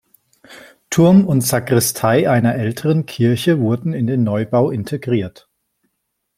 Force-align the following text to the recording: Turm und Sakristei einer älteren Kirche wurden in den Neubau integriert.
Turm 0.89 1.27
und 1.27 1.41
Sakristei 1.41 2.27
einer 2.27 2.55
älteren 2.55 3.05
Kirche 3.05 3.59
wurden 3.59 3.93
in 3.93 4.07
den 4.07 4.23
Neubau 4.23 4.71
integriert. 4.71 5.47